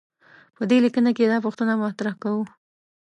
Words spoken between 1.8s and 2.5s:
مطرح کوو.